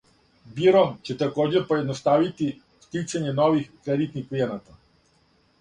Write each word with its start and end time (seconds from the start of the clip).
Биро 0.53 0.79
ће 1.09 1.15
такође 1.19 1.61
поједноставити 1.73 2.49
стицање 2.87 3.37
нових 3.43 3.71
кредитних 3.89 4.29
клијената. 4.33 4.79